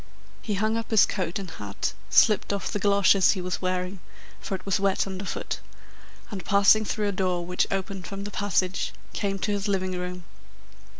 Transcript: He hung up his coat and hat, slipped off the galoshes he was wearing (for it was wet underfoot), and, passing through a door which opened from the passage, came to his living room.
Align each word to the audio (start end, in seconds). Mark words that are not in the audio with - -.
He 0.41 0.55
hung 0.55 0.77
up 0.77 0.89
his 0.89 1.05
coat 1.05 1.37
and 1.37 1.47
hat, 1.51 1.93
slipped 2.09 2.51
off 2.51 2.71
the 2.71 2.79
galoshes 2.79 3.33
he 3.33 3.39
was 3.39 3.61
wearing 3.61 3.99
(for 4.39 4.55
it 4.55 4.65
was 4.65 4.79
wet 4.79 5.05
underfoot), 5.05 5.59
and, 6.31 6.43
passing 6.43 6.83
through 6.83 7.09
a 7.09 7.11
door 7.11 7.45
which 7.45 7.67
opened 7.69 8.07
from 8.07 8.23
the 8.23 8.31
passage, 8.31 8.93
came 9.13 9.37
to 9.37 9.51
his 9.51 9.67
living 9.67 9.91
room. 9.95 10.23